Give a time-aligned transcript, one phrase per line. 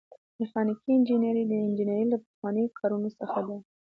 [0.39, 3.55] میخانیکي انجنیری د انجنیری له پخوانیو کارونو څخه ده.